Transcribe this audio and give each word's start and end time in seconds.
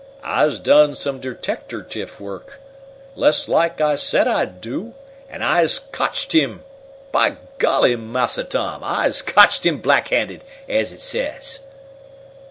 "I's 0.23 0.57
done 0.57 0.95
some 0.95 1.19
deteckertiff 1.19 2.19
wuk, 2.19 2.57
lest 3.15 3.47
laik 3.47 3.79
I 3.79 3.95
said 3.97 4.27
I'd 4.27 4.59
do, 4.59 4.95
an' 5.29 5.43
I's 5.43 5.77
cotched 5.77 6.31
him! 6.31 6.63
By 7.11 7.35
golly, 7.59 7.95
Massa 7.95 8.43
Tom! 8.43 8.81
I's 8.83 9.21
cotched 9.21 9.63
him 9.63 9.77
black 9.77 10.07
handed, 10.07 10.43
as 10.67 10.91
it 10.91 11.01
says!" 11.01 11.59